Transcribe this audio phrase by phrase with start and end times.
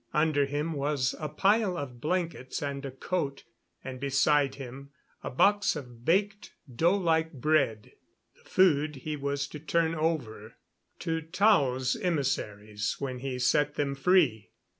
[0.15, 3.43] Under him was a pile of blankets and a coat,
[3.83, 4.89] and beside him
[5.21, 7.91] a box of baked dough like bread
[8.35, 10.55] the food he was to turn over
[10.97, 14.49] to Tao's emissaries when he set them free.